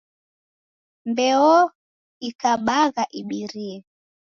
[1.09, 3.77] Mbeoikabagha ibirie!